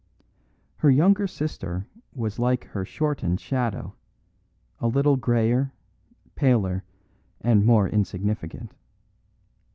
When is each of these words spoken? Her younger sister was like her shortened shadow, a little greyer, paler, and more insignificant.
Her 0.77 0.89
younger 0.89 1.27
sister 1.27 1.85
was 2.11 2.39
like 2.39 2.65
her 2.65 2.83
shortened 2.85 3.39
shadow, 3.39 3.93
a 4.79 4.87
little 4.87 5.15
greyer, 5.15 5.73
paler, 6.35 6.83
and 7.41 7.63
more 7.67 7.87
insignificant. 7.87 8.73